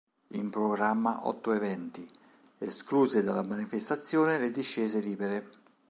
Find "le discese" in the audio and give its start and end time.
4.39-4.99